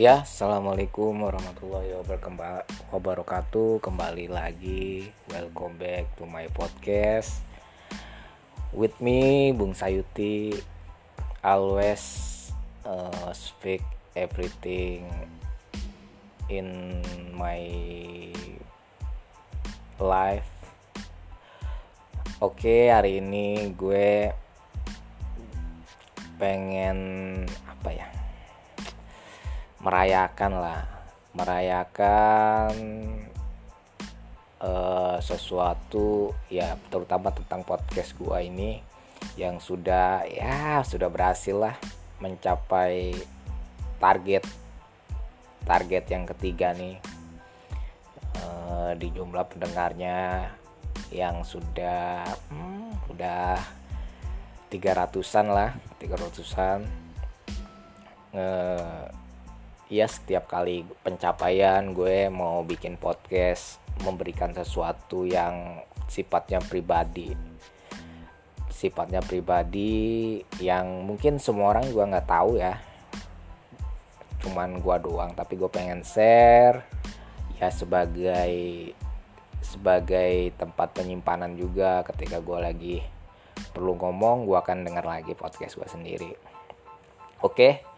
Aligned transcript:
Ya, 0.00 0.24
assalamualaikum 0.24 1.12
warahmatullahi 1.12 1.92
wabarakatuh. 2.88 3.84
Kembali 3.84 4.32
lagi, 4.32 5.12
welcome 5.28 5.76
back 5.76 6.08
to 6.16 6.24
my 6.24 6.48
podcast. 6.56 7.44
With 8.72 8.96
me, 8.96 9.52
Bung 9.52 9.76
Sayuti. 9.76 10.56
Always 11.44 12.00
uh, 12.88 13.28
speak 13.36 13.84
everything 14.16 15.04
in 16.48 17.04
my 17.36 17.60
life. 20.00 20.48
Oke, 22.40 22.88
hari 22.88 23.20
ini 23.20 23.76
gue 23.76 24.32
pengen? 26.40 27.44
Merayakan 29.80 30.52
lah. 30.60 30.80
Merayakan 31.30 32.74
uh, 34.60 35.16
sesuatu 35.22 36.34
ya 36.50 36.74
terutama 36.90 37.30
tentang 37.30 37.62
podcast 37.62 38.14
gua 38.18 38.42
ini 38.42 38.82
yang 39.38 39.62
sudah 39.62 40.26
ya 40.26 40.82
sudah 40.82 41.06
berhasil 41.06 41.54
lah 41.54 41.76
mencapai 42.18 43.14
target 44.02 44.44
target 45.64 46.04
yang 46.10 46.24
ketiga 46.36 46.72
nih. 46.76 46.98
Uh, 48.40 48.94
di 48.96 49.10
jumlah 49.12 49.44
pendengarnya 49.50 50.50
yang 51.10 51.42
sudah 51.42 52.22
hmm, 52.48 53.10
udah 53.10 53.58
300-an 54.70 55.46
lah 55.50 55.70
300-an 55.98 56.86
uh, 58.38 59.02
ya 59.90 60.06
setiap 60.06 60.46
kali 60.46 60.86
pencapaian 61.02 61.90
gue 61.90 62.30
mau 62.30 62.62
bikin 62.62 62.94
podcast 62.94 63.82
memberikan 64.06 64.54
sesuatu 64.54 65.26
yang 65.26 65.82
sifatnya 66.06 66.62
pribadi. 66.62 67.34
Sifatnya 68.70 69.18
pribadi 69.18 70.38
yang 70.62 71.02
mungkin 71.02 71.42
semua 71.42 71.74
orang 71.74 71.90
gue 71.90 72.06
nggak 72.06 72.30
tahu 72.30 72.62
ya. 72.62 72.78
Cuman 74.46 74.78
gue 74.78 74.96
doang 75.02 75.34
tapi 75.34 75.58
gue 75.58 75.66
pengen 75.66 76.06
share 76.06 76.86
ya 77.58 77.68
sebagai 77.68 78.94
sebagai 79.60 80.54
tempat 80.54 80.96
penyimpanan 80.96 81.58
juga 81.58 82.06
ketika 82.06 82.38
gue 82.40 82.58
lagi 82.62 82.96
perlu 83.74 83.98
ngomong 83.98 84.48
gue 84.48 84.56
akan 84.56 84.86
dengar 84.86 85.02
lagi 85.02 85.34
podcast 85.34 85.74
gue 85.74 85.88
sendiri. 85.90 86.30
Oke? 87.42 87.58
okay? 87.58 87.89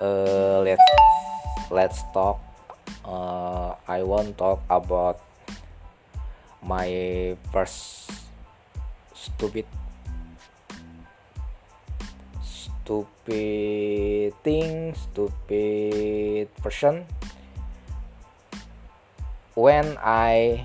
Uh, 0.00 0.60
let's 0.62 0.82
let's 1.70 2.02
talk 2.14 2.40
uh, 3.04 3.74
I 3.86 4.02
want 4.02 4.38
talk 4.38 4.62
about 4.70 5.20
my 6.62 7.36
first 7.52 8.10
stupid 9.14 9.66
stupid 12.88 14.32
thing 14.42 14.94
stupid 14.94 16.48
person. 16.62 17.04
When 19.58 19.98
I 19.98 20.64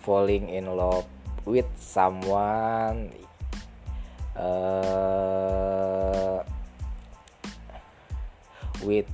falling 0.00 0.48
in 0.48 0.70
love 0.70 1.04
with 1.44 1.66
someone 1.76 3.10
uh, 4.38 6.46
with 8.86 9.10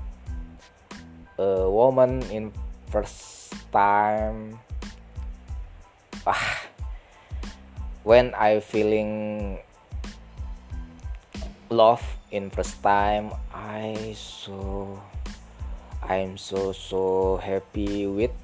a 1.40 1.64
woman 1.64 2.20
in 2.28 2.52
first 2.92 3.56
time. 3.72 4.60
Ah 6.28 6.68
when 8.02 8.34
I 8.34 8.58
feeling 8.58 9.58
love 11.70 12.02
in 12.34 12.50
first 12.50 12.82
time 12.82 13.30
I 13.54 14.14
so 14.18 14.98
I'm 16.02 16.36
so 16.36 16.74
so 16.74 17.38
happy 17.38 18.06
with 18.06 18.34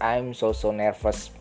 I'm 0.00 0.36
so 0.36 0.52
so 0.52 0.70
nervous 0.70 1.32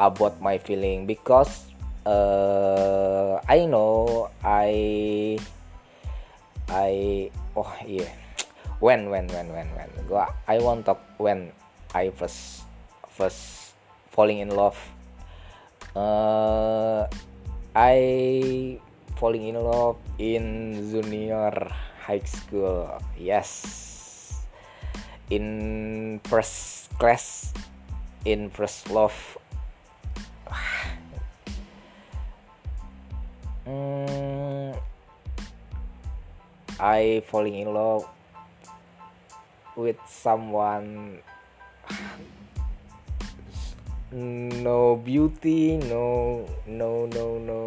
about 0.00 0.40
my 0.40 0.56
feeling 0.56 1.04
because 1.04 1.68
uh, 2.08 3.38
I 3.46 3.68
know 3.68 4.32
I 4.42 5.38
I 6.72 7.30
oh 7.60 7.72
iya. 7.84 8.08
Yeah. 8.08 8.14
when 8.80 9.12
when 9.12 9.28
when 9.28 9.52
when 9.52 9.68
when. 9.76 9.90
Gua 10.08 10.32
I 10.48 10.58
want 10.58 10.88
talk 10.88 11.04
when 11.20 11.52
I 11.92 12.08
first 12.10 12.64
first 13.12 13.76
falling 14.10 14.40
in 14.40 14.50
love. 14.56 14.76
Uh, 15.92 17.04
I 17.76 18.80
falling 19.20 19.52
in 19.52 19.60
love 19.60 20.00
in 20.16 20.74
junior 20.88 21.52
high 22.00 22.24
school. 22.24 22.88
Yes. 23.20 23.68
In 25.30 26.18
first 26.26 26.90
class 26.98 27.52
in 28.24 28.50
first 28.50 28.90
love. 28.90 29.14
Mm, 33.70 34.74
I 36.80 37.20
falling 37.28 37.60
in 37.60 37.68
love 37.68 38.08
with 39.76 40.00
someone. 40.08 41.20
No 44.10 44.96
beauty 44.96 45.76
no 45.76 46.42
no 46.66 47.06
no 47.06 47.38
no 47.38 47.62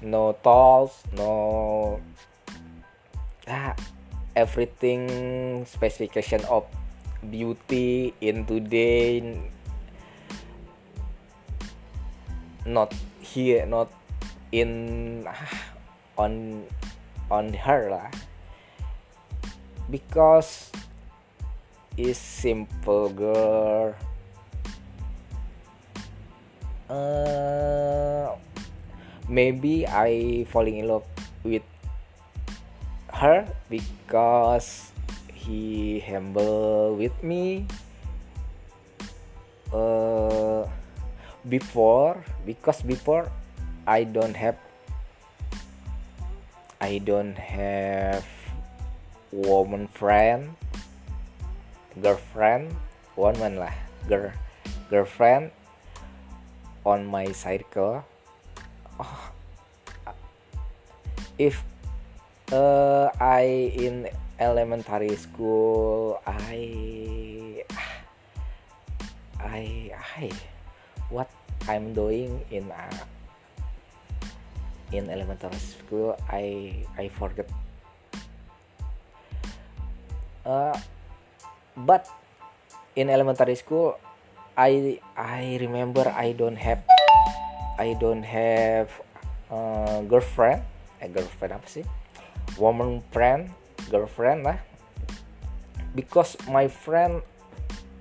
no 0.00 0.22
tools 0.40 1.04
no 1.12 2.00
ah, 3.50 3.76
everything 4.32 5.66
specification 5.68 6.40
of 6.48 6.64
beauty 7.20 8.14
in 8.24 8.48
today 8.48 9.20
not 12.64 12.94
here 13.20 13.66
not 13.68 13.92
in 14.52 15.28
on 16.16 16.64
on 17.30 17.52
her 17.54 17.90
lah. 17.90 18.08
Because 19.90 20.72
is 21.96 22.18
simple 22.18 23.08
girl. 23.10 23.94
Uh, 26.90 28.36
maybe 29.28 29.86
I 29.86 30.44
falling 30.50 30.84
in 30.84 30.88
love 30.88 31.06
with 31.42 31.64
her 33.14 33.46
because 33.70 34.92
he 35.32 36.00
humble 36.02 36.96
with 36.96 37.14
me. 37.22 37.66
Uh, 39.74 40.66
before 41.48 42.22
because 42.46 42.80
before 42.82 43.26
I 43.86 44.04
don't 44.04 44.36
have 44.36 44.56
I 46.84 47.00
don't 47.00 47.40
have 47.40 48.28
woman 49.32 49.88
friend 49.88 50.52
girlfriend 51.96 52.76
woman 53.16 53.56
lah. 53.56 53.72
Girl 54.04 54.36
girlfriend 54.92 55.48
on 56.84 57.08
my 57.08 57.32
circle. 57.32 58.04
Oh, 59.00 59.32
if 61.40 61.64
uh, 62.52 63.08
I 63.16 63.72
in 63.72 64.12
elementary 64.36 65.16
school 65.16 66.20
I 66.28 67.64
I 69.40 69.88
I 70.20 70.28
what 71.08 71.32
I'm 71.64 71.96
doing 71.96 72.44
in 72.52 72.68
a 72.68 72.92
in 74.96 75.10
elementary 75.10 75.58
school 75.58 76.14
I 76.30 76.72
I 76.94 77.10
forget. 77.10 77.48
Uh, 80.44 80.76
but 81.74 82.06
in 82.94 83.10
elementary 83.10 83.56
school 83.56 83.98
I 84.54 85.02
I 85.18 85.58
remember 85.58 86.06
I 86.06 86.32
don't 86.36 86.58
have 86.58 86.86
I 87.74 87.98
don't 87.98 88.22
have 88.22 88.90
uh, 89.50 90.04
girlfriend. 90.06 90.62
Eh 91.02 91.10
girlfriend 91.10 91.58
apa 91.58 91.66
sih? 91.66 91.84
Woman 92.60 93.02
friend 93.10 93.50
girlfriend 93.90 94.46
lah. 94.46 94.58
Because 95.94 96.38
my 96.46 96.70
friend 96.70 97.22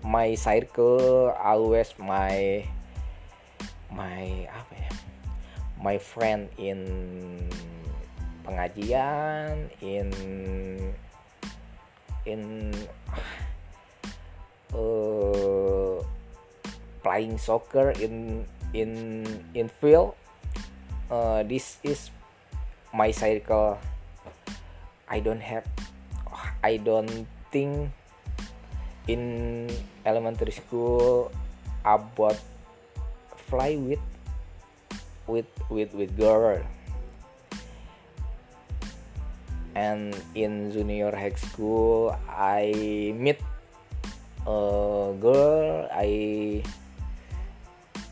my 0.04 0.36
circle 0.36 1.32
always 1.40 1.96
my 1.96 2.68
my 3.88 4.50
apa 4.52 4.74
ya 4.76 4.83
my 5.84 6.00
friend 6.00 6.48
in 6.56 6.80
pengajian 8.48 9.68
in 9.84 10.08
in 12.24 12.72
uh, 14.72 16.00
playing 17.04 17.36
soccer 17.36 17.92
in 18.00 18.48
in 18.72 18.92
in 19.52 19.68
field. 19.84 20.16
Uh, 21.12 21.44
this 21.44 21.84
is 21.84 22.08
my 22.96 23.12
circle. 23.12 23.76
I 25.12 25.20
don't 25.20 25.44
have 25.44 25.68
I 26.64 26.80
don't 26.80 27.28
think 27.52 27.92
in 29.12 29.68
elementary 30.08 30.56
school 30.56 31.28
about 31.84 32.40
fly 33.52 33.76
with 33.76 34.00
with 35.28 35.48
with 35.70 35.94
with 35.94 36.16
girl 36.18 36.60
and 39.76 40.14
in 40.36 40.72
junior 40.72 41.10
high 41.16 41.34
school 41.34 42.16
I 42.30 43.14
meet 43.16 43.42
a 44.46 45.14
girl 45.18 45.88
I 45.92 46.64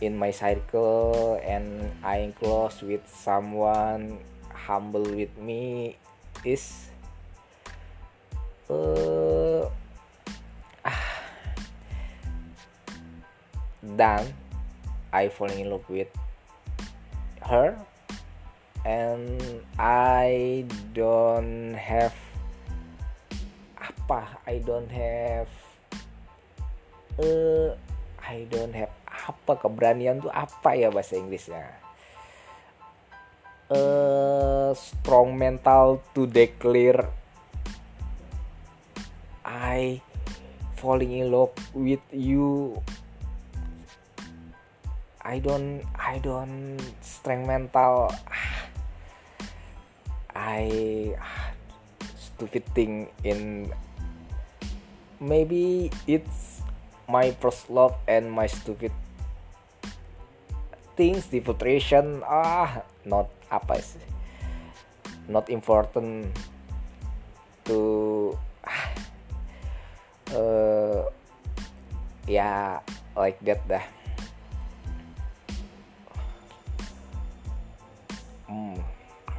in 0.02 0.18
my 0.18 0.32
circle 0.32 1.40
and 1.46 1.92
I'm 2.04 2.34
close 2.34 2.82
with 2.82 3.06
someone 3.06 4.18
humble 4.50 5.06
with 5.06 5.38
me 5.38 5.98
is 6.44 6.90
uh, 8.70 9.70
then 13.84 14.34
I 15.14 15.30
fall 15.30 15.52
in 15.52 15.70
love 15.70 15.86
with 15.90 16.08
her 17.46 17.78
and 18.86 19.42
I 19.78 20.66
don't 20.94 21.74
have 21.78 22.14
apa? 23.78 24.42
I 24.46 24.62
don't 24.62 24.90
have 24.90 25.50
uh, 27.22 27.78
I 28.22 28.46
don't 28.50 28.74
have 28.74 28.94
apa? 29.08 29.58
Keberanian 29.58 30.22
tuh 30.22 30.34
apa 30.34 30.74
ya 30.74 30.90
bahasa 30.90 31.18
Inggrisnya? 31.18 31.78
Uh, 33.72 34.76
strong 34.76 35.32
mental 35.40 36.04
to 36.12 36.28
declare 36.28 37.08
I 39.48 40.04
falling 40.76 41.16
in 41.16 41.32
love 41.32 41.56
with 41.72 42.04
you 42.12 42.76
I 45.22 45.38
don't 45.38 45.86
I 45.94 46.18
don't 46.18 46.82
strength 47.06 47.46
mental. 47.46 48.10
I 50.34 51.14
stupid 52.18 52.66
thing 52.74 53.14
in 53.22 53.70
maybe 55.22 55.94
it's 56.10 56.66
my 57.06 57.30
first 57.38 57.70
love 57.70 57.94
and 58.10 58.34
my 58.34 58.50
stupid 58.50 58.90
things 60.98 61.30
filtration 61.30 62.26
ah 62.26 62.82
not 63.06 63.30
apa 63.54 63.78
sih. 63.78 64.02
Not 65.30 65.54
important 65.54 66.34
to 67.70 67.78
ah, 68.66 68.90
uh, 70.34 71.06
ya 72.26 72.82
like 73.14 73.38
that 73.46 73.62
dah 73.70 74.01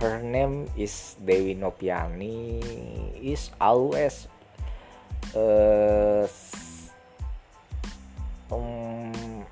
her 0.02 0.18
name 0.18 0.66
is 0.74 1.14
Dewi 1.22 1.54
Nopiani 1.54 2.58
is 3.22 3.54
always 3.62 4.26
uh, 5.30 6.26
um, 8.50 9.46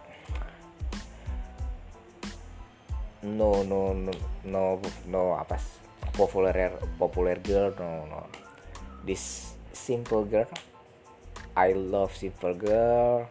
no 3.23 3.63
no 3.63 3.95
no 3.95 4.11
no 4.43 4.83
no 5.07 5.23
apa 5.39 5.55
popular 6.19 6.75
popular 6.99 7.39
girl 7.39 7.71
no 7.79 8.11
no. 8.11 8.27
This 9.07 9.55
simple 9.71 10.27
girl 10.27 10.51
I 11.55 11.79
love 11.79 12.11
simple 12.19 12.59
girl. 12.59 13.31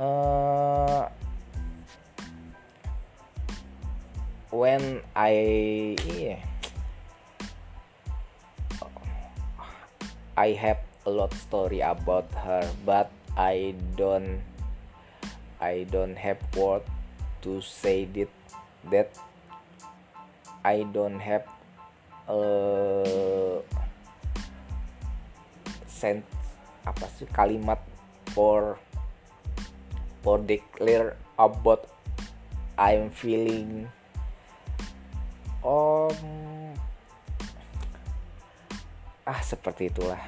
Uh, 0.00 1.12
when 4.50 5.02
I 5.14 5.96
yeah, 6.18 6.42
I 10.36 10.58
have 10.58 10.82
a 11.06 11.10
lot 11.10 11.32
story 11.34 11.80
about 11.80 12.26
her 12.34 12.66
but 12.84 13.10
I 13.38 13.74
don't 13.94 14.42
I 15.62 15.86
don't 15.90 16.18
have 16.18 16.42
word 16.58 16.82
to 17.46 17.62
say 17.62 18.04
that 18.18 18.32
that 18.90 19.08
I 20.66 20.82
don't 20.90 21.22
have 21.22 21.46
uh, 22.26 23.62
sent 25.86 26.26
apa 26.88 27.06
sih 27.16 27.28
kalimat 27.30 27.78
for 28.34 28.80
for 30.26 30.42
declare 30.42 31.14
about 31.38 31.86
I'm 32.80 33.12
feeling 33.12 33.92
om. 35.64 36.16
Ah 39.24 39.40
seperti 39.44 39.92
itulah. 39.92 40.20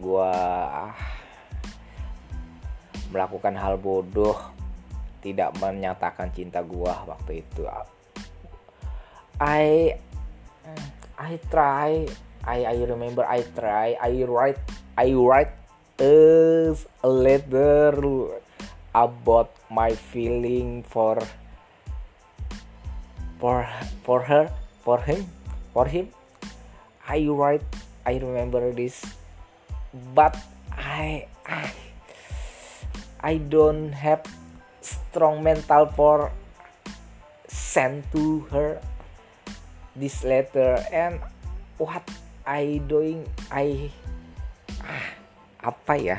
Gua 0.00 0.32
ah, 0.88 0.96
melakukan 3.12 3.54
hal 3.58 3.76
bodoh 3.76 4.38
tidak 5.22 5.54
menyatakan 5.62 6.32
cinta 6.34 6.64
gua 6.64 7.04
waktu 7.06 7.46
itu. 7.46 7.66
I 9.38 9.94
I 11.18 11.32
try 11.50 12.06
I 12.42 12.58
I 12.66 12.76
remember 12.82 13.22
I 13.22 13.46
try 13.54 13.94
I 13.98 14.26
write 14.26 14.58
I 14.98 15.14
write 15.14 15.54
a 16.02 17.10
letter 17.10 17.94
about 18.92 19.54
my 19.70 19.94
feeling 19.94 20.82
for 20.82 21.18
for 23.42 23.66
for 24.06 24.22
her 24.22 24.46
for 24.86 25.02
him 25.02 25.26
for 25.74 25.90
him. 25.90 26.14
I 27.02 27.26
write 27.26 27.66
I 28.06 28.22
remember 28.22 28.70
this 28.70 29.02
but 30.14 30.38
I 30.70 31.26
I 31.42 31.74
I 33.18 33.42
don't 33.42 33.90
have 33.90 34.22
strong 34.78 35.42
mental 35.42 35.90
for 35.90 36.30
send 37.50 38.06
to 38.14 38.46
her 38.54 38.78
this 39.98 40.22
letter. 40.22 40.78
And 40.94 41.18
what 41.82 42.06
I 42.46 42.78
doing 42.86 43.26
I 43.50 43.90
ah, 44.86 45.10
apa 45.66 45.94
ya 45.98 46.18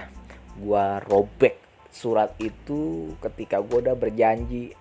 gua 0.59 0.99
robek 1.07 1.55
surat 1.87 2.35
itu 2.43 3.15
ketika 3.23 3.63
gua 3.63 3.79
udah 3.79 3.95
berjanji 3.95 4.75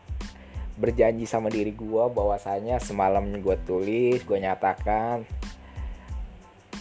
berjanji 0.76 1.28
sama 1.28 1.52
diri 1.52 1.76
gue 1.76 2.04
bahwasanya 2.12 2.80
semalam 2.80 3.28
gue 3.28 3.56
tulis 3.68 4.24
gue 4.24 4.38
nyatakan 4.40 5.24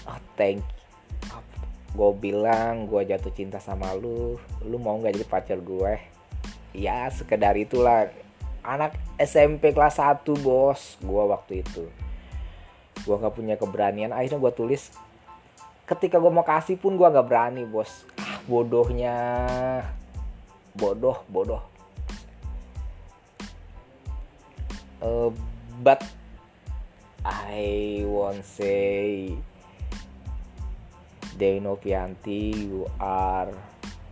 oh 0.07 0.19
thank 0.39 0.63
gue 1.91 2.10
bilang 2.15 2.88
gue 2.88 3.03
jatuh 3.03 3.33
cinta 3.36 3.60
sama 3.60 3.91
lu. 3.95 4.39
Lu 4.63 4.79
mau 4.79 4.95
nggak 4.95 5.15
jadi 5.19 5.27
pacar 5.27 5.60
gue 5.60 6.00
ya 6.71 7.12
sekedar 7.12 7.55
itulah. 7.60 8.07
Anak 8.62 8.93
SMP 9.17 9.74
kelas 9.74 9.98
1 10.00 10.24
bos 10.39 10.95
gue 11.03 11.24
waktu 11.27 11.53
itu. 11.65 11.83
Gue 13.03 13.15
nggak 13.17 13.36
punya 13.36 13.55
keberanian. 13.60 14.15
Akhirnya 14.15 14.39
gue 14.39 14.53
tulis. 14.55 14.93
Ketika 15.83 16.21
gue 16.21 16.31
mau 16.31 16.48
kasih 16.48 16.79
pun 16.79 16.95
gue 16.95 17.07
nggak 17.07 17.27
berani 17.27 17.67
bos. 17.67 18.07
Ah 18.15 18.39
bodohnya. 18.48 19.17
Bodoh 20.71 21.27
bodoh 21.27 21.71
uh, 25.01 25.29
but 25.84 26.05
I 27.25 28.01
won't 28.05 28.46
say 28.46 29.36
Deno 31.38 31.77
Pianti 31.77 32.53
you 32.53 32.89
are 33.00 33.50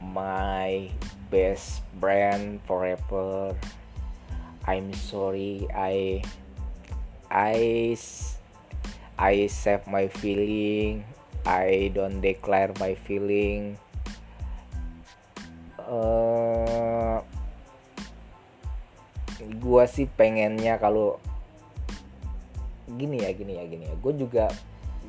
my 0.01 0.89
best 1.29 1.81
friend 1.99 2.59
forever. 2.65 3.53
I'm 4.65 4.93
sorry. 4.93 5.65
I 5.73 6.21
I 7.29 7.97
I 9.17 9.47
save 9.47 9.85
my 9.85 10.09
feeling. 10.09 11.05
I 11.45 11.91
don't 11.93 12.21
declare 12.21 12.73
my 12.79 12.93
feeling. 12.93 13.77
Uh, 15.77 17.21
gue 19.39 19.83
sih 19.87 20.07
pengennya 20.07 20.75
kalau 20.79 21.15
gini 22.89 23.23
ya 23.23 23.31
gini 23.31 23.53
ya 23.55 23.63
gini 23.65 23.83
ya. 23.87 23.95
Gue 23.99 24.13
juga 24.19 24.51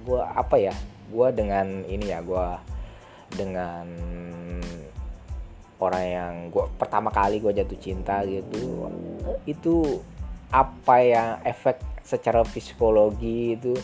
gue 0.06 0.20
apa 0.20 0.56
ya 0.56 0.75
gue 1.10 1.28
dengan 1.34 1.66
ini 1.90 2.06
ya 2.08 2.22
gue 2.22 2.46
dengan 3.34 3.87
orang 5.80 6.04
yang 6.06 6.34
gue 6.52 6.64
pertama 6.76 7.08
kali 7.08 7.40
gue 7.40 7.50
jatuh 7.56 7.80
cinta 7.80 8.20
gitu 8.28 8.87
itu 9.49 9.99
apa 10.52 10.96
yang 11.00 11.28
efek 11.46 11.80
secara 12.04 12.44
psikologi 12.44 13.56
itu 13.56 13.75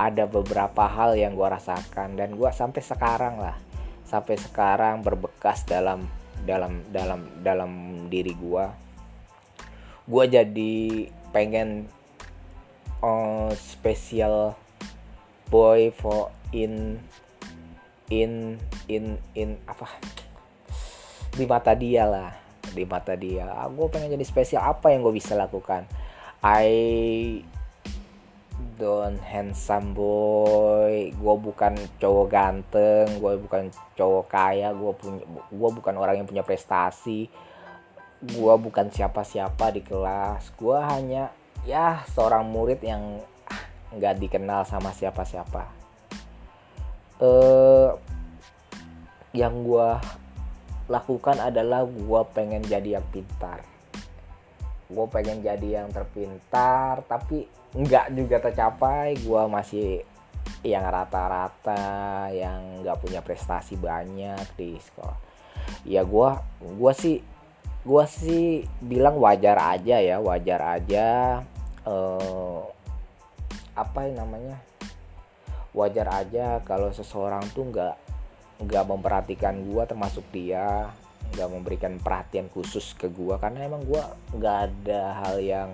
ada 0.00 0.24
beberapa 0.24 0.88
hal 0.88 1.18
yang 1.18 1.36
gue 1.36 1.44
rasakan 1.44 2.16
dan 2.16 2.32
gue 2.34 2.50
sampai 2.50 2.80
sekarang 2.80 3.36
lah 3.36 3.56
sampai 4.08 4.40
sekarang 4.40 5.04
berbekas 5.04 5.68
dalam 5.68 6.08
dalam 6.40 6.80
dalam 6.88 7.20
dalam 7.44 7.72
diri 8.08 8.32
gue 8.32 8.89
gue 10.10 10.24
jadi 10.26 11.06
pengen 11.30 11.86
uh, 12.98 13.54
spesial 13.54 14.58
boy 15.46 15.94
for 15.94 16.34
in 16.50 16.98
in 18.10 18.58
in 18.90 19.14
in 19.38 19.54
apa? 19.70 19.86
Di 21.30 21.46
mata 21.46 21.78
dia 21.78 22.10
lah. 22.10 22.34
Di 22.74 22.82
mata 22.82 23.14
dia. 23.14 23.46
Ah, 23.46 23.70
gue 23.70 23.86
pengen 23.86 24.18
jadi 24.18 24.26
spesial 24.26 24.66
apa 24.66 24.90
yang 24.90 25.06
gue 25.06 25.14
bisa 25.14 25.38
lakukan? 25.38 25.86
I 26.42 26.66
don't 28.82 29.22
handsome 29.22 29.94
boy. 29.94 31.14
Gue 31.14 31.34
bukan 31.38 31.78
cowok 32.02 32.26
ganteng. 32.26 33.06
Gue 33.22 33.38
bukan 33.38 33.70
cowok 33.94 34.26
kaya. 34.26 34.74
Gue 34.74 34.90
punya 34.98 35.22
gue 35.30 35.70
bukan 35.70 35.94
orang 35.94 36.18
yang 36.18 36.26
punya 36.26 36.42
prestasi 36.42 37.30
gue 38.20 38.54
bukan 38.60 38.92
siapa-siapa 38.92 39.72
di 39.72 39.80
kelas. 39.80 40.52
Gue 40.56 40.76
hanya 40.76 41.32
ya 41.64 42.04
seorang 42.12 42.48
murid 42.48 42.80
yang 42.84 43.24
nggak 43.96 44.20
dikenal 44.20 44.68
sama 44.68 44.92
siapa-siapa. 44.92 45.64
Eh 47.20 47.90
yang 49.32 49.64
gue 49.64 49.88
lakukan 50.90 51.38
adalah 51.38 51.86
gue 51.88 52.20
pengen 52.36 52.60
jadi 52.60 53.00
yang 53.00 53.06
pintar. 53.08 53.64
Gue 54.90 55.06
pengen 55.08 55.40
jadi 55.40 55.80
yang 55.80 55.88
terpintar 55.88 57.00
tapi 57.08 57.48
nggak 57.72 58.12
juga 58.12 58.36
tercapai. 58.42 59.16
Gue 59.16 59.42
masih 59.48 60.04
yang 60.60 60.84
rata-rata 60.84 62.28
yang 62.36 62.84
nggak 62.84 63.00
punya 63.00 63.24
prestasi 63.24 63.80
banyak 63.80 64.44
di 64.60 64.76
sekolah. 64.76 65.16
Ya 65.88 66.04
gue 66.04 66.30
gue 66.60 66.92
sih 66.92 67.39
gue 67.80 68.04
sih 68.08 68.68
bilang 68.84 69.16
wajar 69.16 69.56
aja 69.56 69.96
ya 69.96 70.20
wajar 70.20 70.60
aja 70.80 71.06
eh, 71.88 72.60
apa 73.72 73.98
yang 74.04 74.20
namanya 74.20 74.60
wajar 75.72 76.06
aja 76.12 76.60
kalau 76.66 76.92
seseorang 76.92 77.46
tuh 77.56 77.72
nggak 77.72 77.96
nggak 78.60 78.84
memperhatikan 78.84 79.64
gue 79.64 79.82
termasuk 79.88 80.26
dia 80.28 80.92
nggak 81.32 81.48
memberikan 81.48 81.94
perhatian 82.02 82.50
khusus 82.50 82.92
ke 82.98 83.08
gue 83.08 83.38
karena 83.38 83.64
emang 83.64 83.86
gue 83.86 84.02
nggak 84.36 84.56
ada 84.68 85.02
hal 85.24 85.36
yang 85.40 85.70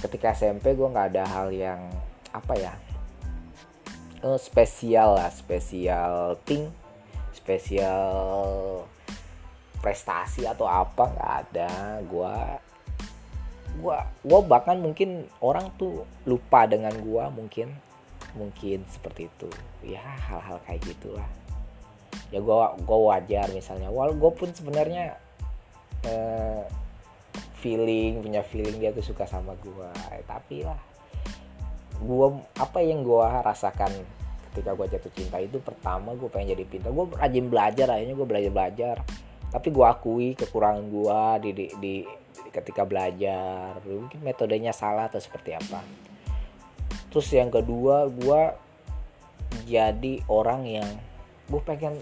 ketika 0.00 0.32
SMP 0.32 0.72
gue 0.72 0.88
nggak 0.88 1.12
ada 1.12 1.24
hal 1.26 1.52
yang 1.52 1.90
apa 2.30 2.54
ya 2.56 2.72
uh, 4.22 4.38
spesial 4.38 5.18
lah 5.18 5.28
spesial 5.28 6.38
thing 6.46 6.70
spesial 7.34 8.86
prestasi 9.80 10.44
atau 10.46 10.68
apa 10.68 11.10
nggak 11.10 11.32
ada. 11.48 11.70
Gue 12.04 12.34
gue 13.80 13.96
gue 14.26 14.40
bahkan 14.44 14.76
mungkin 14.76 15.24
orang 15.40 15.72
tuh 15.80 16.04
lupa 16.28 16.68
dengan 16.68 16.92
gue 16.92 17.24
mungkin 17.32 17.72
mungkin 18.36 18.84
seperti 18.86 19.26
itu. 19.26 19.48
Ya 19.82 20.00
hal-hal 20.00 20.60
kayak 20.68 20.84
gitulah. 20.84 21.28
Ya 22.30 22.38
gue 22.38 22.56
gue 22.84 22.98
wajar 23.08 23.48
misalnya. 23.50 23.88
Wal 23.88 24.14
gue 24.14 24.30
pun 24.36 24.52
sebenarnya 24.52 25.16
eh, 26.04 26.64
feeling 27.60 28.24
punya 28.24 28.40
feeling 28.40 28.80
dia 28.80 28.90
tuh 28.92 29.04
suka 29.04 29.28
sama 29.28 29.52
gue 29.60 29.90
eh, 30.16 30.24
tapi 30.24 30.64
lah 30.64 30.80
gue 32.00 32.28
apa 32.56 32.80
yang 32.80 33.04
gue 33.04 33.26
rasakan 33.44 33.92
ketika 34.50 34.72
gue 34.72 34.86
jatuh 34.88 35.12
cinta 35.12 35.36
itu 35.36 35.60
pertama 35.60 36.16
gue 36.16 36.26
pengen 36.26 36.56
jadi 36.56 36.64
pintar. 36.66 36.90
Gue 36.90 37.06
rajin 37.14 37.46
belajar 37.46 37.86
akhirnya 37.92 38.16
gue 38.16 38.26
belajar 38.26 38.50
belajar 38.50 38.96
tapi 39.50 39.68
gue 39.74 39.86
akui 39.86 40.38
kekurangan 40.38 40.84
gue 40.86 41.20
di, 41.42 41.50
di, 41.52 41.66
di 41.82 41.94
ketika 42.54 42.86
belajar 42.86 43.82
mungkin 43.82 44.22
metodenya 44.22 44.70
salah 44.70 45.10
atau 45.10 45.18
seperti 45.18 45.54
apa. 45.58 45.82
Terus 47.10 47.26
yang 47.34 47.50
kedua 47.50 48.06
gue 48.06 48.42
jadi 49.66 50.22
orang 50.30 50.62
yang 50.66 50.88
gue 51.50 51.60
pengen 51.66 51.98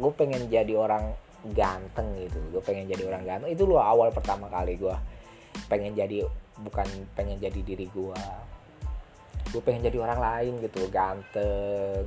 gue 0.00 0.12
pengen 0.16 0.48
jadi 0.48 0.72
orang 0.76 1.12
ganteng 1.52 2.16
gitu. 2.16 2.40
Gue 2.56 2.62
pengen 2.64 2.88
jadi 2.88 3.04
orang 3.04 3.24
ganteng. 3.28 3.52
Itu 3.52 3.68
loh 3.68 3.80
awal 3.80 4.08
pertama 4.12 4.48
kali 4.48 4.80
gue 4.80 4.96
pengen 5.68 5.92
jadi 5.92 6.24
bukan 6.60 6.88
pengen 7.16 7.40
jadi 7.40 7.60
diri 7.60 7.88
gue 7.92 8.20
gue 9.50 9.62
pengen 9.66 9.82
jadi 9.82 9.98
orang 9.98 10.20
lain 10.20 10.52
gitu 10.62 10.86
ganteng 10.94 12.06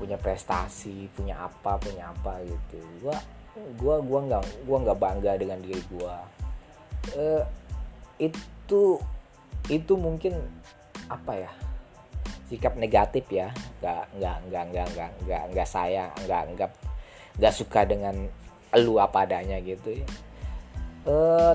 punya 0.00 0.16
prestasi 0.16 1.06
punya 1.14 1.38
apa 1.38 1.78
punya 1.78 2.10
apa 2.10 2.42
gitu. 2.42 2.82
Gue 2.98 3.14
gue 3.54 3.96
gua 4.02 4.20
nggak 4.26 4.42
gua 4.66 4.78
nggak 4.82 4.98
bangga 4.98 5.32
dengan 5.38 5.58
diri 5.62 5.78
gue 5.86 6.14
uh, 7.14 7.42
itu 8.18 8.98
itu 9.70 9.92
mungkin 9.96 10.34
apa 11.08 11.32
ya 11.36 11.52
sikap 12.48 12.76
negatif 12.76 13.24
ya. 13.32 13.48
Nggak 13.80 14.04
nggak 14.20 14.36
nggak 14.48 14.64
nggak 14.72 14.88
nggak 14.94 15.10
nggak 15.24 15.42
nggak 15.52 15.68
sayang 15.68 16.12
nggak 16.28 16.42
nggak 16.54 16.70
nggak 17.40 17.54
suka 17.54 17.88
dengan 17.88 18.14
lu 18.74 18.98
apa 18.98 19.24
adanya 19.24 19.58
gitu 19.62 19.96
ya. 19.96 20.06
Uh, 21.04 21.54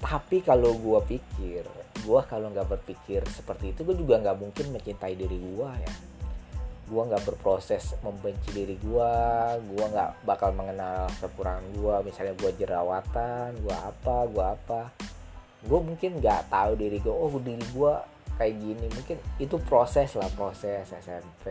tapi 0.00 0.40
kalau 0.44 0.76
gue 0.76 1.00
pikir 1.16 1.64
gue 2.00 2.20
kalau 2.24 2.48
nggak 2.48 2.68
berpikir 2.68 3.20
seperti 3.28 3.76
itu 3.76 3.84
gue 3.84 3.92
juga 3.92 4.16
nggak 4.20 4.38
mungkin 4.40 4.72
mencintai 4.72 5.12
diri 5.16 5.36
gue 5.36 5.70
ya 5.84 5.92
gue 6.90 7.02
nggak 7.06 7.22
berproses 7.22 7.94
membenci 8.02 8.50
diri 8.50 8.74
gue 8.82 9.12
gue 9.62 9.84
nggak 9.94 10.26
bakal 10.26 10.50
mengenal 10.50 11.06
kekurangan 11.22 11.62
gue 11.70 11.94
misalnya 12.02 12.34
gue 12.34 12.50
jerawatan 12.58 13.54
gue 13.62 13.76
apa 13.76 14.16
gue 14.26 14.44
apa. 14.44 14.82
Gue 15.60 15.78
mungkin 15.78 16.18
nggak 16.18 16.50
tahu 16.50 16.72
diri 16.74 16.98
gue 16.98 17.14
oh 17.14 17.30
diri 17.38 17.62
gue 17.62 17.94
kayak 18.34 18.54
gini. 18.58 18.86
Mungkin 18.90 19.16
itu 19.38 19.56
proses 19.62 20.18
lah 20.18 20.28
proses 20.34 20.90
SMP 20.90 21.46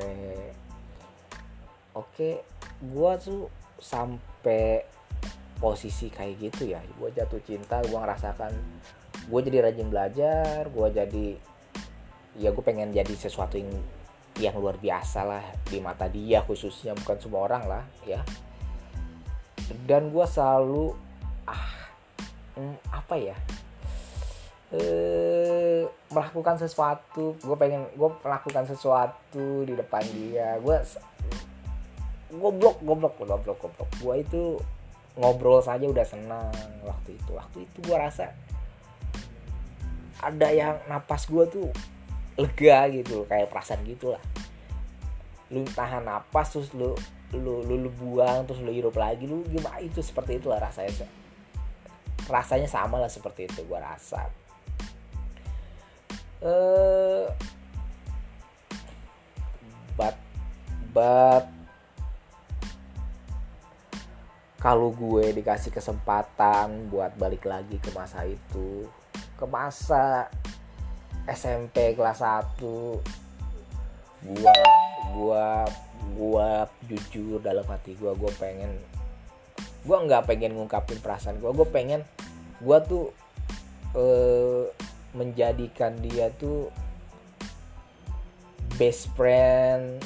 oke 1.99 2.29
gua 2.93 3.19
tuh 3.19 3.51
sampai 3.79 4.83
posisi 5.59 6.07
kayak 6.07 6.33
gitu 6.39 6.71
ya. 6.71 6.79
Gua 6.95 7.11
jatuh 7.11 7.41
cinta 7.43 7.83
gua 7.91 8.07
ngerasakan 8.07 8.51
gua 9.27 9.39
jadi 9.43 9.69
rajin 9.69 9.89
belajar 9.91 10.71
gua 10.71 10.87
jadi 10.89 11.35
ya 12.39 12.55
gue 12.55 12.63
pengen 12.63 12.95
jadi 12.95 13.13
sesuatu 13.19 13.59
yang 13.59 13.67
yang 14.37 14.55
luar 14.61 14.77
biasa 14.77 15.25
lah 15.25 15.43
di 15.65 15.81
mata 15.81 16.05
dia 16.05 16.45
khususnya 16.45 16.93
bukan 16.93 17.17
semua 17.17 17.49
orang 17.49 17.63
lah 17.65 17.83
ya. 18.05 18.21
Dan 19.89 20.13
gue 20.13 20.25
selalu 20.29 20.93
ah 21.49 21.65
hmm, 22.53 22.77
apa 22.93 23.15
ya 23.17 23.37
eh 24.69 25.81
melakukan 26.13 26.61
sesuatu 26.61 27.33
gue 27.41 27.57
pengen 27.57 27.89
gue 27.97 28.09
melakukan 28.21 28.69
sesuatu 28.69 29.65
di 29.65 29.73
depan 29.73 30.05
dia. 30.13 30.61
Gue 30.61 30.77
goblok 32.29 32.77
goblok 32.85 33.17
goblok 33.17 33.57
goblok. 33.57 33.89
Gue 33.97 34.15
itu 34.21 34.43
ngobrol 35.17 35.59
saja 35.65 35.89
udah 35.89 36.05
senang 36.05 36.53
waktu 36.85 37.17
itu. 37.17 37.31
Waktu 37.33 37.57
itu 37.65 37.77
gue 37.81 37.97
rasa 37.97 38.29
ada 40.19 40.47
yang 40.51 40.77
napas 40.85 41.25
gue 41.25 41.45
tuh 41.49 41.67
lega 42.39 42.87
gitu 42.89 43.27
kayak 43.27 43.51
perasaan 43.51 43.83
gitu 43.83 44.15
lah 44.15 44.23
lu 45.49 45.65
tahan 45.65 46.05
napas 46.05 46.53
terus 46.53 46.69
lu 46.77 46.93
lu 47.33 47.61
lu, 47.65 47.75
lu 47.77 47.89
buang 47.93 48.45
terus 48.45 48.61
lu 48.61 48.73
hidup 48.73 48.97
lagi 48.97 49.29
lu 49.29 49.45
gimana? 49.45 49.77
Itu 49.81 50.01
seperti 50.01 50.41
itulah 50.41 50.57
rasanya 50.57 51.05
rasanya 52.29 52.69
sama 52.69 53.01
lah 53.01 53.09
seperti 53.09 53.49
itu 53.49 53.65
gue 53.65 53.79
rasa. 53.81 54.29
Uh, 56.39 57.27
but 59.97 60.15
but 60.95 61.45
kalau 64.61 64.93
gue 64.93 65.35
dikasih 65.35 65.73
kesempatan 65.73 66.87
buat 66.87 67.13
balik 67.19 67.43
lagi 67.43 67.75
ke 67.81 67.91
masa 67.91 68.23
itu 68.23 68.87
ke 69.35 69.45
masa 69.49 70.31
SMP 71.27 71.97
kelas 71.97 72.21
1 72.21 72.59
gua 74.19 74.55
gua 75.15 75.45
gua 76.15 76.49
jujur 76.87 77.39
dalam 77.39 77.63
hati 77.67 77.95
gua 77.95 78.11
gua 78.15 78.31
pengen 78.35 78.71
gua 79.87 80.03
nggak 80.03 80.27
pengen 80.27 80.55
ngungkapin 80.55 80.99
perasaan 80.99 81.39
gua. 81.39 81.55
Gua 81.55 81.67
pengen 81.67 82.03
gua 82.59 82.83
tuh 82.83 83.11
eh, 83.95 84.67
menjadikan 85.15 85.95
dia 86.03 86.29
tuh 86.37 86.69
best 88.77 89.09
friend 89.17 89.99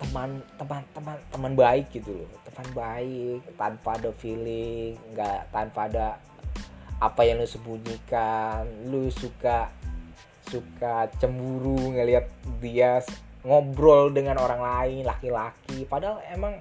teman 0.00 0.42
teman 0.58 0.82
teman 0.90 1.16
teman 1.30 1.52
baik 1.54 1.92
gitu 1.92 2.24
loh. 2.24 2.30
Teman 2.48 2.66
baik 2.74 3.40
tanpa 3.54 4.00
ada 4.00 4.10
feeling 4.16 4.96
nggak 5.14 5.52
tanpa 5.54 5.86
ada 5.86 6.06
apa 7.00 7.24
yang 7.24 7.40
lu 7.40 7.48
sembunyikan 7.48 8.68
lu 8.92 9.08
suka 9.08 9.72
suka 10.44 11.08
cemburu 11.16 11.96
ngelihat 11.96 12.28
dia 12.60 13.00
ngobrol 13.40 14.12
dengan 14.12 14.36
orang 14.36 14.60
lain 14.60 15.02
laki-laki. 15.08 15.88
Padahal 15.88 16.20
emang 16.28 16.60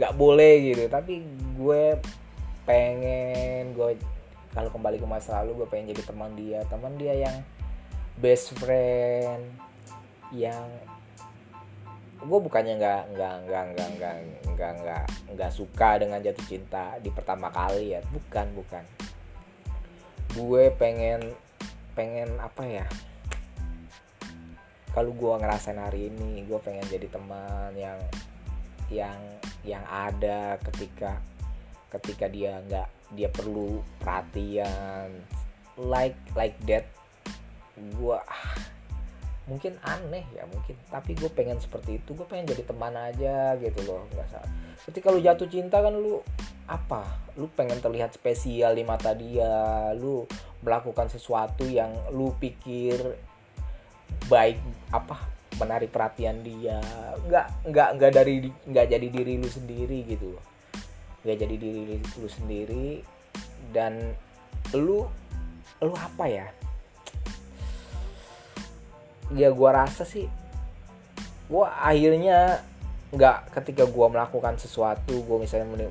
nggak 0.00 0.14
boleh 0.16 0.72
gitu. 0.72 0.84
Tapi 0.88 1.20
gue 1.60 1.98
pengen 2.64 3.76
gue 3.76 4.00
kalau 4.54 4.70
kembali 4.70 4.96
ke 5.02 5.06
masa 5.08 5.42
lalu 5.42 5.64
gue 5.64 5.68
pengen 5.68 5.92
jadi 5.92 6.02
teman 6.08 6.32
dia. 6.38 6.60
Teman 6.70 6.94
dia 6.96 7.14
yang 7.18 7.36
best 8.16 8.54
friend 8.56 9.44
yang 10.32 10.64
gue 12.24 12.38
bukannya 12.40 12.80
nggak 12.80 13.02
nggak 13.12 13.34
nggak 13.44 13.64
nggak 13.76 13.88
nggak 14.00 14.16
nggak 14.56 14.72
nggak 14.80 15.04
nggak 15.36 15.50
suka 15.52 16.00
dengan 16.00 16.24
jatuh 16.24 16.46
cinta 16.48 16.96
di 17.02 17.12
pertama 17.12 17.52
kali 17.52 17.92
ya. 17.92 18.00
Bukan 18.08 18.56
bukan 18.56 19.03
gue 20.34 20.64
pengen 20.74 21.22
pengen 21.94 22.28
apa 22.42 22.62
ya? 22.66 22.86
Kalau 24.90 25.10
gue 25.14 25.34
ngerasain 25.38 25.78
hari 25.78 26.10
ini 26.10 26.46
gue 26.46 26.58
pengen 26.62 26.86
jadi 26.90 27.06
teman 27.10 27.74
yang 27.74 27.98
yang 28.90 29.18
yang 29.64 29.84
ada 29.86 30.60
ketika 30.70 31.18
ketika 31.90 32.26
dia 32.26 32.58
nggak 32.66 32.88
dia 33.14 33.30
perlu 33.30 33.82
perhatian. 34.02 35.22
Like 35.78 36.18
like 36.38 36.58
that 36.70 36.86
gue 37.74 38.18
ah, 38.18 38.54
mungkin 39.44 39.76
aneh 39.84 40.24
ya 40.32 40.44
mungkin. 40.48 40.76
Tapi 40.88 41.16
gue 41.16 41.28
pengen 41.28 41.60
seperti 41.60 42.00
itu 42.00 42.16
gue 42.16 42.24
pengen 42.24 42.48
jadi 42.52 42.64
teman 42.64 42.94
aja 42.96 43.56
gitu 43.60 43.80
loh 43.84 44.08
nggak 44.12 44.28
salah. 44.28 44.50
Ketika 44.84 45.12
lu 45.12 45.20
jatuh 45.20 45.48
cinta 45.48 45.80
kan 45.84 45.94
lu 45.94 46.20
apa? 46.64 47.04
Lu 47.36 47.48
pengen 47.52 47.80
terlihat 47.80 48.16
spesial 48.16 48.76
di 48.76 48.84
mata 48.84 49.12
dia 49.12 49.92
lu 49.96 50.24
melakukan 50.64 51.12
sesuatu 51.12 51.68
yang 51.68 51.92
lu 52.16 52.32
pikir 52.40 52.96
baik 54.32 54.56
apa 54.88 55.28
menarik 55.60 55.92
perhatian 55.92 56.40
dia. 56.40 56.80
Nggak 57.28 57.46
nggak 57.68 57.88
nggak 58.00 58.12
dari 58.16 58.34
nggak 58.48 58.86
jadi 58.88 59.06
diri 59.12 59.32
lu 59.36 59.48
sendiri 59.48 59.98
gitu 60.08 60.34
loh. 60.34 60.44
Nggak 61.24 61.36
jadi 61.44 61.56
diri 61.60 61.96
lu 62.00 62.28
sendiri 62.28 62.88
dan 63.76 64.16
lu 64.72 65.04
lu 65.82 65.92
apa 65.92 66.24
ya 66.30 66.48
ya 69.32 69.48
gua 69.54 69.84
rasa 69.84 70.04
sih 70.04 70.28
gua 71.48 71.72
akhirnya 71.80 72.60
nggak 73.14 73.54
ketika 73.56 73.88
gua 73.88 74.12
melakukan 74.12 74.60
sesuatu 74.60 75.24
gua 75.24 75.40
misalnya 75.40 75.88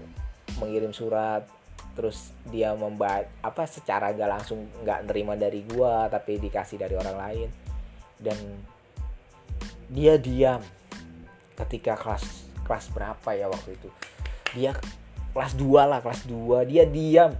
mengirim 0.61 0.93
surat 0.93 1.47
terus 1.93 2.33
dia 2.49 2.73
membaca 2.73 3.29
apa 3.45 3.69
secara 3.69 4.09
gak 4.17 4.29
langsung 4.29 4.65
nggak 4.81 5.05
nerima 5.09 5.37
dari 5.37 5.61
gua 5.65 6.09
tapi 6.09 6.41
dikasih 6.41 6.81
dari 6.81 6.97
orang 6.97 7.17
lain 7.17 7.49
dan 8.17 8.37
dia 9.93 10.17
diam 10.17 10.61
ketika 11.53 11.93
kelas 11.93 12.49
kelas 12.65 12.89
berapa 12.95 13.29
ya 13.35 13.45
waktu 13.51 13.75
itu. 13.77 13.89
Dia 14.57 14.71
kelas 15.35 15.53
2 15.57 15.89
lah 15.89 15.99
kelas 15.99 16.25
2 16.25 16.69
dia 16.69 16.83
diam 16.87 17.33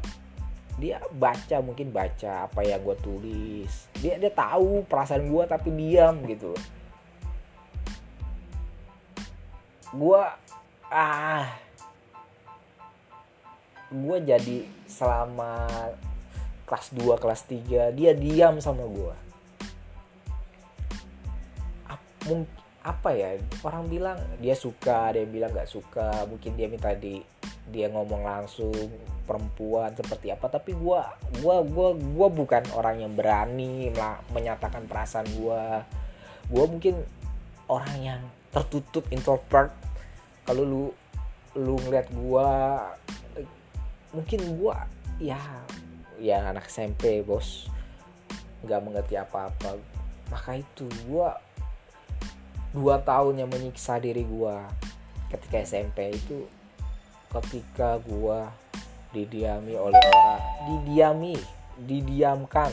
dia 0.78 0.98
baca 1.14 1.58
mungkin 1.62 1.94
baca 1.94 2.50
apa 2.50 2.66
yang 2.66 2.82
gue 2.82 2.98
tulis. 3.02 3.72
Dia 4.02 4.18
dia 4.18 4.32
tahu 4.34 4.86
perasaan 4.90 5.30
gue 5.30 5.44
tapi 5.46 5.70
diam 5.70 6.22
gitu. 6.26 6.54
Gue 9.94 10.22
ah. 10.90 11.46
Gue 13.94 14.18
jadi 14.26 14.66
selama 14.90 15.70
kelas 16.66 16.90
2 16.98 17.22
kelas 17.22 17.42
3 17.46 17.94
dia 17.94 18.12
diam 18.18 18.58
sama 18.58 18.88
gue 18.90 19.14
apa 22.84 23.10
ya 23.16 23.40
orang 23.64 23.88
bilang 23.88 24.20
dia 24.44 24.56
suka 24.56 25.16
dia 25.16 25.24
bilang 25.28 25.52
nggak 25.52 25.72
suka 25.72 26.28
mungkin 26.28 26.56
dia 26.56 26.68
minta 26.68 26.92
di 26.96 27.24
dia 27.72 27.88
ngomong 27.88 28.28
langsung 28.28 28.76
perempuan 29.24 29.96
seperti 29.96 30.36
apa 30.36 30.52
tapi 30.52 30.76
gue 30.76 31.00
gua 31.40 31.56
gua 31.64 31.96
gua 31.96 32.28
bukan 32.28 32.64
orang 32.76 33.08
yang 33.08 33.16
berani 33.16 33.88
menyatakan 34.36 34.84
perasaan 34.84 35.24
gue 35.32 35.64
gue 36.52 36.66
mungkin 36.68 36.96
orang 37.72 37.96
yang 38.04 38.22
tertutup 38.54 39.08
introvert. 39.10 39.74
Kalau 40.46 40.64
lu 40.64 40.84
lu 41.58 41.76
ngeliat 41.82 42.08
gue 42.14 42.50
mungkin 44.14 44.40
gua 44.62 44.86
ya 45.18 45.40
ya 46.22 46.54
anak 46.54 46.70
SMP 46.70 47.26
bos. 47.26 47.66
Nggak 48.62 48.82
mengerti 48.86 49.16
apa-apa. 49.18 49.80
Maka 50.30 50.62
itu 50.62 50.86
gua 51.10 51.42
dua 52.74 53.02
tahun 53.02 53.46
yang 53.46 53.50
menyiksa 53.50 54.02
diri 54.02 54.26
gua 54.26 54.70
ketika 55.30 55.62
SMP 55.66 56.14
itu 56.14 56.46
ketika 57.42 57.98
gua 58.06 58.54
didiami 59.14 59.78
oleh 59.78 59.98
orang 59.98 60.42
didiami 60.70 61.38
didiamkan 61.78 62.70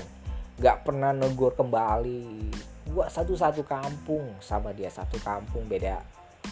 nggak 0.60 0.84
pernah 0.84 1.16
negur 1.16 1.56
kembali. 1.56 2.52
Gua 2.92 3.08
satu-satu 3.08 3.64
kampung 3.64 4.36
sama 4.44 4.76
dia 4.76 4.92
satu 4.92 5.16
kampung 5.24 5.64
beda 5.64 6.04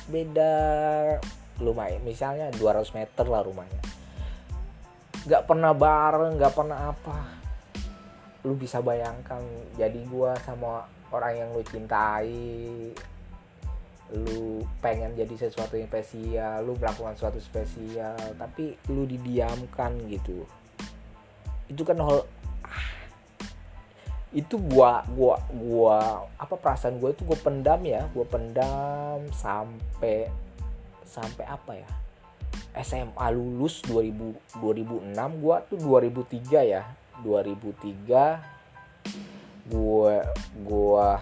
beda 0.09 0.55
lumayan 1.61 2.01
misalnya 2.07 2.49
200 2.57 2.97
meter 2.97 3.27
lah 3.29 3.45
rumahnya. 3.45 3.83
Nggak 5.29 5.45
pernah 5.45 5.73
bareng 5.77 6.41
nggak 6.41 6.55
pernah 6.57 6.79
apa. 6.89 7.19
Lu 8.49 8.57
bisa 8.57 8.81
bayangkan 8.81 9.45
jadi 9.77 10.01
gua 10.09 10.33
sama 10.41 10.89
orang 11.13 11.33
yang 11.37 11.49
lu 11.53 11.65
cintai 11.65 12.93
lu 14.09 14.65
pengen 14.81 15.13
jadi 15.13 15.49
sesuatu 15.49 15.77
yang 15.77 15.85
spesial 15.93 16.65
lu 16.65 16.73
melakukan 16.81 17.13
sesuatu 17.13 17.37
spesial 17.45 18.17
tapi 18.41 18.81
lu 18.89 19.05
didiamkan 19.05 19.93
gitu. 20.09 20.49
Itu 21.69 21.85
kan 21.85 22.01
hal 22.01 22.25
ah, 22.65 22.89
itu 24.33 24.57
gua 24.57 25.05
gua 25.13 25.37
gua 25.53 26.25
apa 26.41 26.57
perasaan 26.57 26.97
gua 26.97 27.13
itu 27.13 27.21
gua 27.29 27.37
pendam 27.37 27.85
ya 27.85 28.09
gua 28.17 28.25
pendam 28.25 29.29
sampai 29.37 30.33
sampai 31.05 31.45
apa 31.45 31.73
ya? 31.77 31.89
SMA 32.79 33.27
lulus 33.35 33.85
2000 33.85 34.57
2006 34.65 35.43
gua 35.43 35.61
tuh 35.69 35.77
2003 35.77 36.65
ya. 36.65 36.89
2003 37.21 38.41
gua 39.69 40.25
gua 40.65 41.21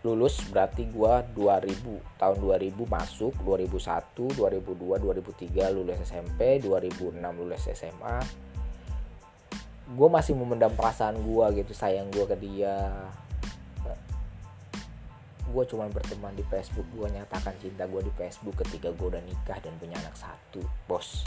lulus 0.00 0.40
berarti 0.48 0.88
gua 0.88 1.20
2000 1.36 2.16
tahun 2.16 2.36
2000 2.40 2.72
masuk 2.72 3.36
2001 3.44 4.32
2002 4.32 4.96
2003 4.96 5.76
lulus 5.76 5.98
SMP 6.00 6.56
2006 6.64 7.20
lulus 7.36 7.68
SMA 7.76 8.18
gue 9.90 10.08
masih 10.08 10.38
memendam 10.38 10.70
perasaan 10.78 11.18
gue 11.18 11.46
gitu 11.62 11.72
sayang 11.74 12.06
gue 12.14 12.22
ke 12.22 12.36
dia. 12.38 12.86
Gue 15.50 15.66
cuma 15.66 15.90
berteman 15.90 16.30
di 16.38 16.46
Facebook 16.46 16.86
gue 16.94 17.10
nyatakan 17.10 17.58
cinta 17.58 17.90
gue 17.90 17.98
di 18.06 18.12
Facebook 18.14 18.54
ketika 18.62 18.94
gue 18.94 19.06
udah 19.10 19.22
nikah 19.26 19.58
dan 19.58 19.74
punya 19.82 19.98
anak 19.98 20.14
satu 20.14 20.62
bos. 20.86 21.26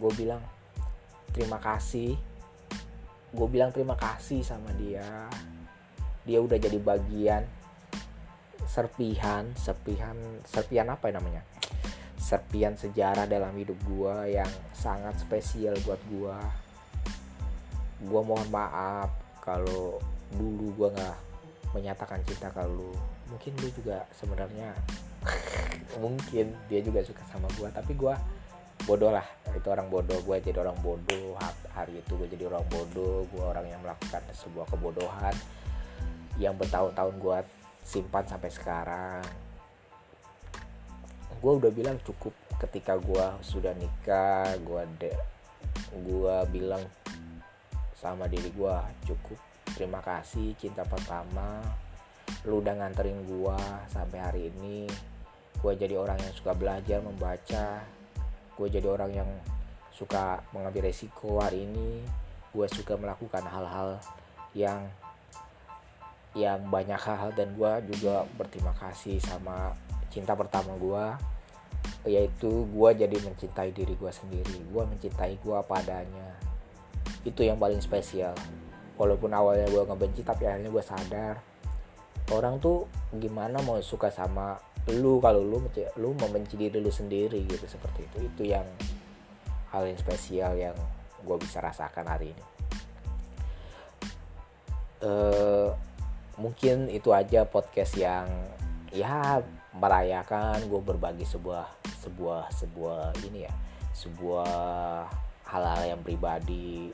Gue 0.00 0.08
bilang 0.16 0.40
terima 1.36 1.60
kasih. 1.60 2.16
Gue 3.34 3.48
bilang 3.50 3.74
terima 3.76 3.98
kasih 3.98 4.40
sama 4.40 4.72
dia 4.80 5.04
dia 6.24 6.40
udah 6.40 6.56
jadi 6.56 6.80
bagian 6.80 7.44
serpihan 8.64 9.52
serpihan 9.54 10.16
serpihan 10.48 10.88
apa 10.88 11.12
ya 11.12 11.20
namanya? 11.20 11.42
Serpihan 12.16 12.72
sejarah 12.74 13.28
dalam 13.28 13.52
hidup 13.60 13.76
gue 13.84 14.40
yang 14.40 14.48
sangat 14.72 15.20
spesial 15.20 15.76
buat 15.84 16.00
gue 16.08 16.36
gue 18.04 18.20
mohon 18.24 18.48
maaf 18.48 19.12
kalau 19.44 20.00
dulu 20.32 20.72
gue 20.80 20.88
nggak 20.96 21.16
menyatakan 21.76 22.24
cinta 22.24 22.48
ke 22.48 22.64
lu. 22.64 22.96
Mungkin 23.28 23.52
lu 23.60 23.68
juga 23.76 24.08
sebenarnya 24.16 24.72
mungkin 26.02 26.56
dia 26.68 26.80
juga 26.80 27.04
suka 27.04 27.20
sama 27.28 27.48
gue 27.60 27.68
tapi 27.68 27.92
gue 27.92 28.14
bodoh 28.88 29.12
lah. 29.12 29.24
Itu 29.52 29.68
orang 29.68 29.92
bodoh 29.92 30.24
gue 30.24 30.36
jadi 30.40 30.56
orang 30.64 30.80
bodoh. 30.80 31.36
Hari 31.76 32.00
itu 32.00 32.16
gue 32.16 32.28
jadi 32.32 32.48
orang 32.48 32.64
bodoh 32.72 33.28
gue 33.28 33.44
orang 33.44 33.68
yang 33.68 33.84
melakukan 33.84 34.24
sebuah 34.32 34.64
kebodohan 34.72 35.36
yang 36.40 36.54
bertahun-tahun 36.58 37.14
gue 37.20 37.38
simpan 37.84 38.24
sampai 38.26 38.50
sekarang. 38.50 39.24
Gue 41.38 41.52
udah 41.60 41.72
bilang 41.72 42.00
cukup 42.02 42.32
ketika 42.60 42.96
gue 42.96 43.26
sudah 43.44 43.74
nikah 43.76 44.54
gue 44.62 44.82
de 45.02 45.12
gue 45.90 46.36
bilang 46.54 46.80
sama 47.98 48.30
diri 48.30 48.48
gue 48.54 48.76
cukup 49.10 49.38
terima 49.74 49.98
kasih 49.98 50.54
cinta 50.54 50.86
pertama 50.86 51.60
lu 52.44 52.60
udah 52.60 52.76
nganterin 52.76 53.24
gua 53.24 53.56
sampai 53.88 54.18
hari 54.20 54.40
ini. 54.52 54.88
Gua 55.60 55.72
jadi 55.72 55.96
orang 55.96 56.20
yang 56.20 56.34
suka 56.36 56.52
belajar 56.52 57.00
membaca. 57.00 57.80
Gua 58.54 58.68
jadi 58.68 58.84
orang 58.84 59.10
yang 59.16 59.30
suka 59.88 60.44
mengambil 60.52 60.92
resiko 60.92 61.40
hari 61.40 61.64
ini. 61.64 62.04
Gue 62.54 62.70
suka 62.70 62.94
melakukan 62.94 63.42
hal-hal 63.42 63.98
yang 64.54 64.86
yang 66.34 66.66
banyak 66.66 66.98
hal 66.98 67.30
dan 67.38 67.54
gue 67.54 67.94
juga 67.94 68.26
berterima 68.34 68.74
kasih 68.74 69.22
sama 69.22 69.70
cinta 70.10 70.34
pertama 70.34 70.74
gue 70.74 71.06
yaitu 72.04 72.68
gue 72.68 72.90
jadi 73.06 73.16
mencintai 73.22 73.70
diri 73.72 73.94
gue 73.96 74.12
sendiri. 74.12 74.58
Gue 74.68 74.84
mencintai 74.84 75.40
gue 75.40 75.58
padanya 75.64 76.36
itu 77.24 77.40
yang 77.46 77.56
paling 77.56 77.80
spesial. 77.80 78.34
Walaupun 78.98 79.30
awalnya 79.32 79.70
gue 79.70 79.82
ngebenci 79.82 80.20
tapi 80.26 80.44
akhirnya 80.44 80.70
gue 80.70 80.84
sadar 80.84 81.36
orang 82.32 82.56
tuh 82.56 82.88
gimana 83.12 83.60
mau 83.60 83.76
suka 83.84 84.08
sama 84.08 84.56
lu 84.88 85.20
kalau 85.20 85.44
lu 85.44 85.60
lu 86.00 86.12
membenci 86.16 86.56
diri 86.56 86.80
lu 86.82 86.90
sendiri 86.90 87.46
gitu 87.46 87.64
seperti 87.64 88.10
itu. 88.10 88.18
Itu 88.26 88.42
yang 88.42 88.66
hal 89.70 89.86
yang 89.86 89.98
spesial 89.98 90.52
yang 90.58 90.76
gue 91.24 91.36
bisa 91.40 91.62
rasakan 91.62 92.04
hari 92.04 92.34
ini. 92.34 92.44
Uh, 95.04 95.68
mungkin 96.36 96.90
itu 96.90 97.14
aja 97.14 97.46
podcast 97.46 97.94
yang 97.98 98.26
ya 98.94 99.42
merayakan 99.74 100.62
gue 100.70 100.80
berbagi 100.82 101.26
sebuah 101.26 101.66
sebuah 102.02 102.50
sebuah 102.54 103.02
ini 103.26 103.46
ya 103.46 103.54
sebuah 103.94 104.54
hal-hal 105.50 105.82
yang 105.96 106.00
pribadi. 106.02 106.90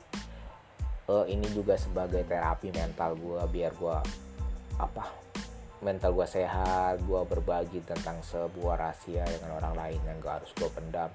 Uh, 1.09 1.25
ini 1.27 1.43
juga 1.51 1.75
sebagai 1.75 2.23
terapi 2.23 2.71
mental 2.71 3.17
gue 3.17 3.41
biar 3.51 3.73
gue 3.75 3.97
apa 4.79 5.03
mental 5.81 6.13
gue 6.13 6.27
sehat 6.29 7.01
gue 7.03 7.21
berbagi 7.25 7.81
tentang 7.83 8.21
sebuah 8.21 8.77
rahasia 8.77 9.25
dengan 9.25 9.57
orang 9.57 9.73
lain 9.75 9.99
yang 10.05 10.17
gak 10.21 10.45
harus 10.45 10.51
gue 10.55 10.69
pendam. 10.71 11.09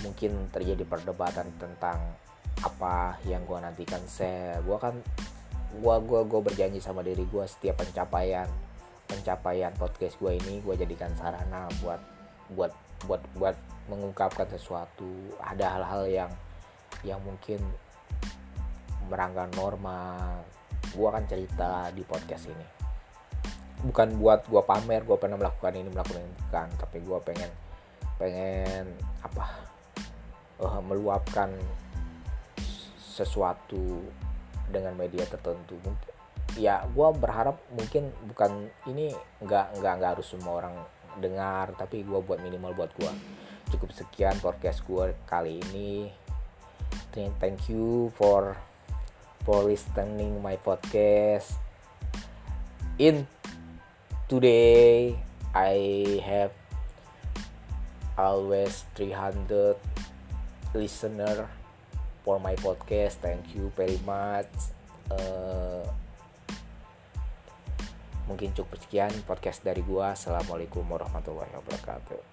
Mungkin 0.00 0.48
terjadi 0.54 0.86
perdebatan 0.86 1.50
tentang 1.58 1.98
apa 2.60 3.18
yang 3.26 3.42
gue 3.44 3.58
nantikan 3.58 4.00
saya 4.06 4.62
gue 4.62 4.78
kan 4.78 4.94
gue 5.70 5.94
gua 6.02 6.20
gue 6.26 6.40
berjanji 6.42 6.82
sama 6.82 7.06
diri 7.06 7.22
gue 7.22 7.44
setiap 7.46 7.78
pencapaian 7.78 8.50
pencapaian 9.06 9.70
podcast 9.78 10.18
gue 10.18 10.38
ini 10.38 10.62
gue 10.62 10.74
jadikan 10.74 11.14
sarana 11.14 11.70
buat 11.82 12.02
buat 12.54 12.72
buat 13.06 13.22
buat 13.38 13.56
mengungkapkan 13.90 14.46
sesuatu. 14.54 15.34
Ada 15.42 15.78
hal-hal 15.78 16.04
yang 16.06 16.32
yang 17.02 17.20
mungkin 17.24 17.58
merangkak 19.10 19.50
normal 19.56 20.46
gue 20.94 21.06
akan 21.06 21.24
cerita 21.26 21.90
di 21.94 22.02
podcast 22.06 22.50
ini. 22.50 22.66
Bukan 23.80 24.20
buat 24.20 24.46
gue 24.46 24.62
pamer 24.62 25.02
gue 25.06 25.16
pernah 25.16 25.40
melakukan 25.40 25.74
ini 25.74 25.88
melakukan 25.88 26.20
ini 26.22 26.34
bukan. 26.46 26.68
Tapi 26.76 26.98
gue 27.00 27.18
pengen 27.24 27.50
pengen 28.20 28.84
apa 29.24 29.44
uh, 30.60 30.80
meluapkan 30.84 31.48
sesuatu 33.00 34.04
dengan 34.70 34.94
media 34.96 35.26
tertentu. 35.26 35.76
Ya 36.58 36.82
gue 36.86 37.08
berharap 37.14 37.62
mungkin 37.74 38.10
bukan 38.26 38.70
ini 38.90 39.14
nggak 39.42 39.78
nggak 39.78 39.92
nggak 39.98 40.10
harus 40.18 40.30
semua 40.30 40.64
orang 40.64 40.74
dengar 41.18 41.74
tapi 41.74 42.06
gue 42.06 42.20
buat 42.22 42.38
minimal 42.38 42.70
buat 42.74 42.90
gue 42.94 43.12
cukup 43.70 43.90
sekian 43.94 44.38
podcast 44.42 44.82
gue 44.86 45.14
kali 45.26 45.62
ini. 45.70 46.10
Thank 47.14 47.70
you 47.70 48.14
for 48.18 48.54
for 49.42 49.66
listening 49.66 50.38
my 50.42 50.58
podcast. 50.58 51.58
In 52.98 53.26
today 54.30 55.18
I 55.50 55.74
have 56.22 56.54
always 58.14 58.84
300 58.94 59.74
listener 60.76 61.59
for 62.30 62.38
my 62.38 62.54
podcast. 62.62 63.18
Thank 63.18 63.58
you 63.58 63.74
very 63.74 63.98
much. 64.06 64.46
Uh, 65.10 65.82
mungkin 68.30 68.54
cukup 68.54 68.78
sekian 68.78 69.10
podcast 69.26 69.66
dari 69.66 69.82
gua. 69.82 70.14
Assalamualaikum 70.14 70.86
warahmatullahi 70.86 71.50
wabarakatuh 71.50 72.29